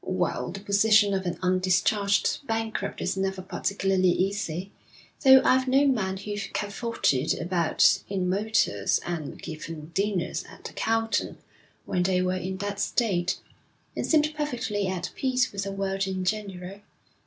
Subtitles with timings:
[0.03, 4.71] 'Well, the position of an undischarged bankrupt is never particularly easy,
[5.23, 11.37] though I've known men who've cavorted about in motors and given dinners at the Carlton
[11.85, 13.37] when they were in that state,
[13.95, 16.81] and seemed perfectly at peace with the world in general.